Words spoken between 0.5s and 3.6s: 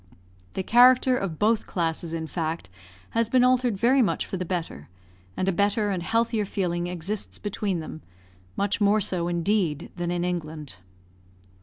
The character of both classes, in fact, has been